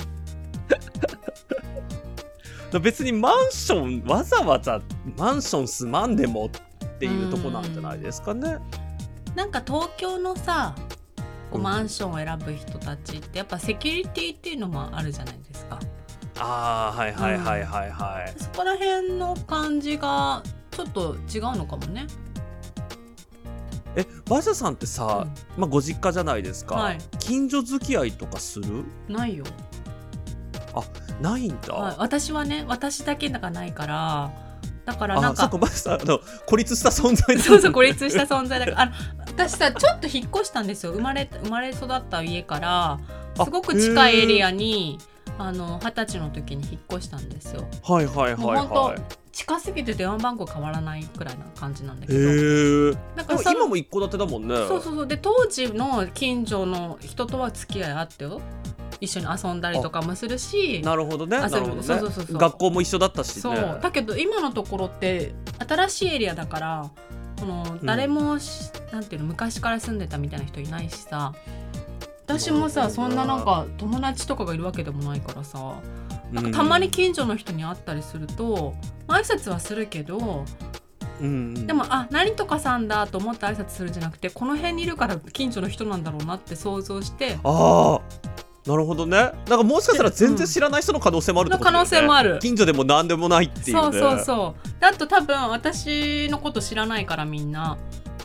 [2.80, 4.80] 別にマンションわざわざ
[5.16, 6.50] マンション住まんでもっ
[6.98, 8.58] ていうとこなんじゃないですかね。
[9.34, 10.74] なんか東京のさ
[11.50, 11.62] こううん。
[11.62, 15.78] マンションを選ぶ人たちってやっぱセキュリティっていうのもあるじゃないですか。
[16.38, 18.34] ああはいはいはいはいはい。
[18.38, 22.06] そこら辺の感じがちょっと違うのかもね。
[23.98, 26.98] えバジャさんってさ、まあご実家じゃないですか、はい。
[27.18, 28.84] 近所付き合いとかする？
[29.08, 29.44] ないよ、
[31.22, 31.72] ないんだ。
[31.72, 34.30] はい、私はね私だけがないから
[34.86, 38.80] だからなんかあそっかバジャさんあの孤立した存在そうそう孤立した存在だから。
[38.82, 38.92] あの
[39.26, 40.92] 私さちょっと引っ越したんですよ。
[40.92, 42.98] 生まれ生まれ育った家から
[43.44, 44.98] すごく近いエリアに
[45.38, 47.66] あの二十歳の時に引っ越したんですよ。
[47.82, 48.94] はいはいはいは本
[49.32, 52.08] 近すぎて電話番号変わらないくらいな感じなんだい。
[52.08, 52.98] けど。
[53.16, 54.54] なんか今も一戸建てだもんね。
[54.68, 55.06] そうそうそう。
[55.06, 58.40] で当時の近所の人とは付き合いあってよ
[59.00, 61.38] 一緒に遊んだりとかもするしなるほどね。
[61.38, 61.82] なあそうるほどね。
[61.82, 62.38] そうそうそうそう。
[62.38, 63.42] 学校も一緒だったしね。
[63.42, 63.78] そう。
[63.82, 65.34] だけど今のところって
[65.66, 66.90] 新しいエリアだから
[67.38, 71.34] この誰もし、なんていうの昔から住んでたみたいな人いないしさ。
[72.28, 75.76] 私もさそんななんか友達とかがいるわけでもないからさ
[76.32, 78.74] なんかうんたまに近所の人に会ったりすると
[79.06, 80.44] 挨拶はするけど
[81.20, 82.88] うんでもあ何とかさん。
[82.88, 88.00] だと思って挨拶するんじゃなくてこの辺にいるから近所の人なんだろうなって想像してああ
[88.66, 89.16] なるほどね。
[89.16, 91.90] なんかもしかしたら全然知らない人の可能性もあるってことだよね。
[91.90, 92.38] 能性もある。
[92.40, 93.82] 近所でも何でもないっていうね。
[93.82, 94.80] そうそうそう。
[94.80, 97.78] であと多分私のこと知らないからみんな。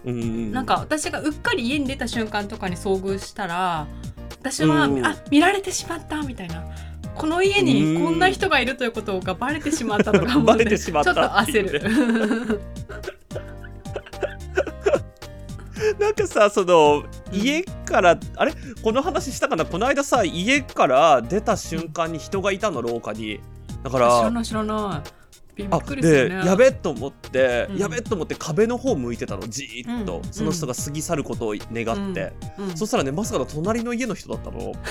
[0.03, 3.85] うんうんなんか私がうっかり家に出た瞬間とかに遭遇したら
[4.31, 5.05] 私は、うん。
[5.05, 6.65] あ見られてしまったみたいな。
[7.13, 11.13] この家にこんな人がいるということがバレてしまったとか思ってバレてしまった。
[11.13, 12.61] ちょっと焦る。
[15.99, 18.53] なんかさその家から、あれ？
[18.83, 19.65] この話したかな？
[19.65, 23.39] この間さ家から出た瞬間に人がいたの廊下に。
[23.83, 25.09] だか知ららない知らない。
[25.55, 26.41] びっあくりするね。
[26.41, 27.77] でやべえと思って、うん。
[27.77, 30.23] やべえと思って壁の方向いてたのじーっと、うん。
[30.33, 32.77] その人が過ぎ去ることを願って、うん。
[32.77, 34.73] そしたらねまさかの隣の家の人だったの。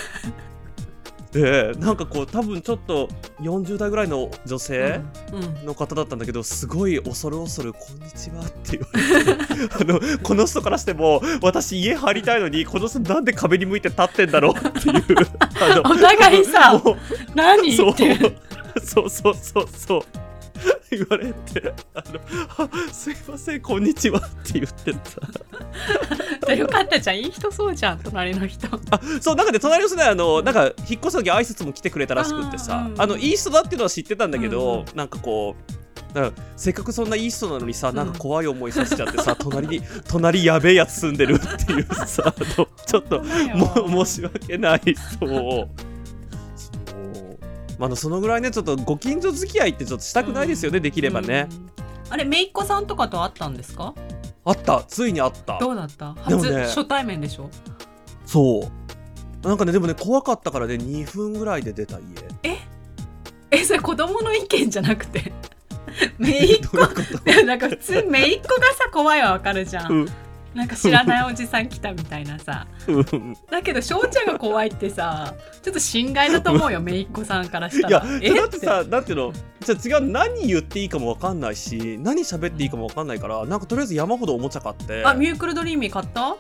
[1.33, 3.09] でなんかこう多分ちょっと
[3.41, 5.01] 40代ぐらいの女性、
[5.65, 8.89] の方だったんだけどすごい恐る恐る「こんにちは」って言わ
[9.29, 15.05] れてあのこの人からしても私家入りたいのにこの人なんで壁に向いて立ってんだろうっていう。
[15.61, 16.83] あのお互いさ
[17.35, 17.77] 何？
[17.77, 17.91] そう。
[17.91, 18.17] って
[18.83, 20.03] そうそうそうそう。
[20.91, 22.21] 言われてあの
[22.59, 24.93] あ「すいませんこんにちは」って言って
[26.47, 26.53] た。
[26.53, 27.19] よかったじゃん。
[27.19, 28.67] いい人そうじゃん隣の人。
[28.67, 34.97] あそうなんかね隣の人ねあのなんか引っ越す時挨拶も来てくれたらしくってさうんあのいい人だっていうのは知ってたんだけど、うん。
[34.97, 35.73] なんかこう
[36.15, 42.35] なんかせっかくそんないい人なのにさなんか怖い思いさせちゃってさ、 隣に隣やべえやつ住んでるっていうさ
[42.87, 43.23] ちょっと
[43.87, 44.81] も申し訳ない
[45.21, 45.69] そうそう。
[47.79, 52.13] まあそのぐらいねちょっとご近所付き合いってちょっとしたくないですよね、できればね、うん。
[52.13, 53.95] あれ姪っ子さんとかと会ったんですか？
[54.45, 54.85] あった。
[54.89, 55.59] ついにあった。
[55.59, 56.15] どうだった？
[56.23, 57.49] 初、ね初対面でしょ？
[58.27, 58.69] そ
[59.43, 59.47] う。
[59.47, 61.97] なんかねでもね怖かったからね2分ぐらいで出た
[62.43, 62.59] 家。
[63.51, 65.33] え それ子供の意見じゃなくて？
[66.19, 67.31] 姪っ子どういうこと？
[67.31, 70.09] いやなんか普通姪っ子がさ怖いはわかるじゃん、うん。
[70.55, 72.67] なんか知らないおじさん来たみたいなさ。
[72.89, 73.37] うん。
[73.51, 79.33] だけど翔ちゃんが怖いってさちょっと心外だと思うよ 姪っ子さんからしたいやらだってさなんていうの？
[79.61, 85.05] じゃあ違う何言っていいかも分かんないし何喋っていいかも分かんないからなんかとりあえず山ほどおもちゃ買って。
[85.05, 86.37] あミュークルドリーミー買った？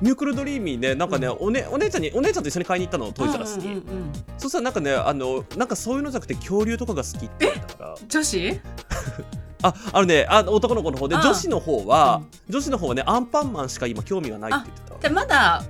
[0.00, 1.36] ミュークルドリーミーねなんかね、うん。
[1.40, 3.72] おねお姉ちゃんにお姉ちゃんと一緒に買いに行ったのトイザラスに、うん。
[3.72, 7.94] うんうんうんそしたらなんかねあのなんかそういうのじゃなくて恐竜とかが好きって言ったから。
[8.08, 8.60] 女子？
[9.62, 14.98] ああのねあの男の子の方であ女子の方は、女子の方はねアンパンマンしか今興味がないって言ってた。
[15.00, 15.64] じゃあまだ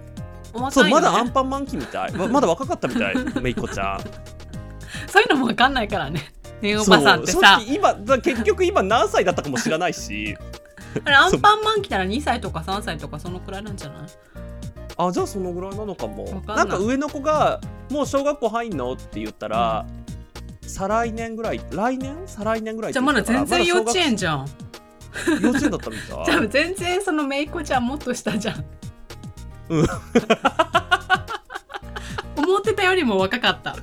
[0.52, 2.12] お若いの、ね、そうまだアンパンマン期みたい。
[2.12, 4.00] ままだ若かったみたいめいっ子ちゃん。
[5.08, 6.32] そういうのもわかんないからね。
[6.62, 10.36] ねおばさんってそうさ今だ結局今何歳だったかも知らないし
[11.04, 14.08] あれアンパンマン来たら2歳とか3歳とかそのくらいなんじゃない？
[14.96, 16.24] あじゃあそのぐらいなのかも。
[16.24, 16.66] わかんない。
[16.66, 17.60] んか上の子が
[17.90, 19.86] 「もう小学校入んの?」って言ったら、
[20.62, 22.16] 再来年ぐらい来年？
[22.26, 24.46] 再来年ぐらいっじゃあまだ全然幼稚園じゃん。
[25.40, 28.64] 幼稚園だったみた じゃあい全然その姪っ子ちゃんもっと下じゃん。
[29.70, 29.86] うん。
[32.36, 33.76] 思ってたよりも若かった。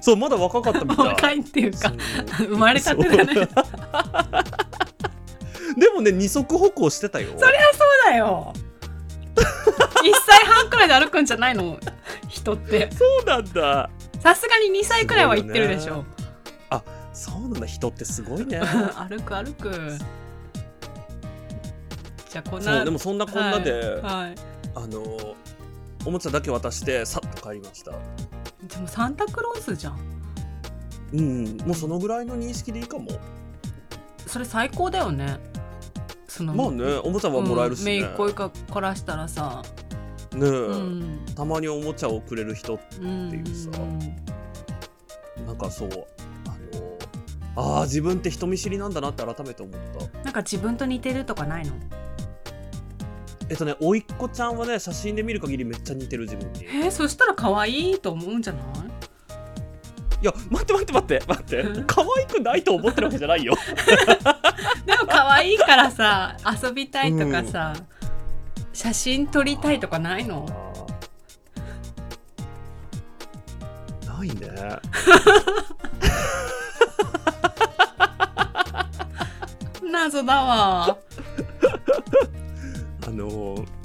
[0.00, 1.06] そうまだ若かったみたい。
[1.06, 1.92] 若いっていうか
[2.38, 3.48] 生まれたてだね
[5.76, 7.28] でもね二足歩行してたよ。
[7.38, 8.52] そりゃそうだよ。
[9.34, 11.78] 1歳半くらいで歩くんじゃないの？
[12.28, 12.90] 人って。
[12.92, 13.90] そうなんだ。
[14.20, 16.04] さすがに2歳くらいは行ってるでしょ、
[17.12, 17.66] そうなんだ。
[17.66, 18.60] 人ってすごいね。
[19.08, 19.98] 歩く歩く。
[22.30, 24.34] じゃあこんなそうでもそんなこんなで、はい。
[24.74, 25.36] あの
[26.04, 27.92] おもちゃだけ渡してさっと帰りました。
[27.92, 29.98] でもサンタクロースじゃん。
[31.12, 33.08] うんもうそのぐらいの認識でいいかも。
[34.26, 35.38] それ最高だよね
[36.36, 39.62] そのまあねおもちゃはもらえるしね、うん、めいっ子かからしたらさ、
[40.32, 43.70] ねえ、うん、たまにおもちゃをくれる人うんっていうさ。
[45.46, 45.96] なんかそうあ
[47.56, 49.80] のあー自分って人見知りなんだなって改めて思っ
[50.12, 50.18] た。
[50.24, 51.72] なんか自分と似てるとかないの？
[53.48, 56.62] えっとね甥っ子ちゃんはね写真で見る限りめっちゃ似てる自分に。
[56.62, 58.62] いえー、そしたら可愛いと思うんじゃない？
[60.24, 61.84] や待って待って待って待って。
[61.86, 63.54] 可愛くないと思ってるわけじゃないよ。
[64.86, 67.74] でも可愛いからさ遊びたいとかさ、
[68.72, 70.46] 写真撮りたいとかないの？
[74.06, 74.34] ないね。
[79.92, 80.96] 謎だわ。
[83.06, 83.83] あのー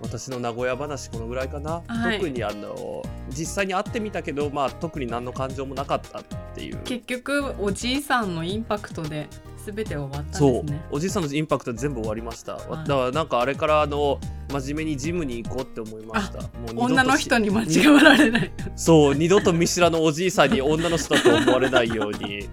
[0.00, 2.18] 私の名古屋話このぐらいかな、はい。
[2.18, 6.22] 特にあの実際に会ってみたけどまあ特に何の感情もなかったっ
[6.54, 6.78] ていう。
[6.84, 9.28] 結局おじいさんのインパクトで
[9.64, 10.86] 全て終わったんそうですね。
[10.90, 12.88] おじいさんのインパクト全部終わりました、はい。
[12.88, 14.20] だからなんかあれからあの
[14.52, 16.40] 真面目にジムに行こうって思いました。
[16.40, 18.52] もう女の人に間違われない。
[18.76, 22.48] そう二度と見知らぬおじいさんに女の人だと思われないように。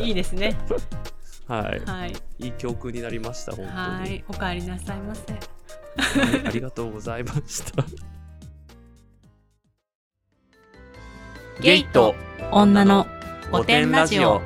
[0.00, 0.56] いいですね。
[1.46, 1.80] はい。
[1.84, 2.12] はい。
[2.38, 3.76] いい教訓になりました本当に。
[3.76, 4.24] はい。
[4.28, 5.32] お帰りなさいませ。
[5.32, 5.59] はい
[5.96, 7.84] ありがとうございました。
[11.60, 12.14] ゲイと
[12.52, 13.06] 女の
[13.52, 14.40] 御殿ラジオ。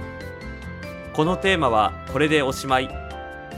[1.12, 2.88] このテーマはこれでおしまい。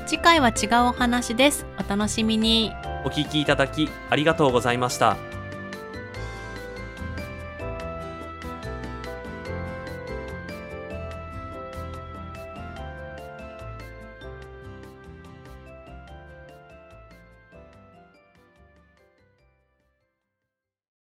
[0.06, 1.66] 次回は違うお話です。
[1.78, 2.72] お楽しみに。
[3.06, 5.16] お聞きいただきありがとうございました